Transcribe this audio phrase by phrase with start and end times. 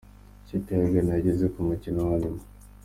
[0.43, 2.41] Ikipe ya Ghana yageze ku mukino wa nyuma.